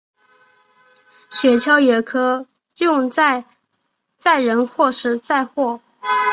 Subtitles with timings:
[1.29, 2.47] 雪橇也可
[2.79, 3.45] 用在
[4.17, 5.79] 载人或是载货。